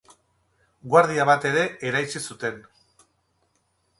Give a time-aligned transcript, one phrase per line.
[0.93, 2.57] Guardia bat ere eraitsi zuten.